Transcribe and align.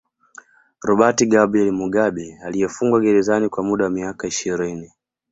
Robert 0.87 1.19
Gabriel 1.27 1.71
Mugabe 1.73 2.39
aliyefungwa 2.45 2.99
gerzani 3.01 3.49
kwa 3.49 3.63
muda 3.63 3.83
wa 3.83 3.89
miaka 3.89 4.27
ishirini 4.27 4.91